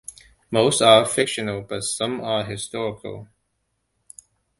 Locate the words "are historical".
2.21-3.27